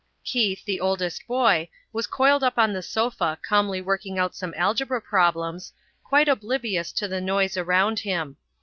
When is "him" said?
7.99-8.37